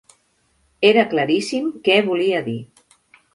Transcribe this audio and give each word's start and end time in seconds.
Era 0.89 1.03
claríssim 1.11 1.67
què 1.89 1.99
volia 2.09 2.41
dir. 2.49 2.57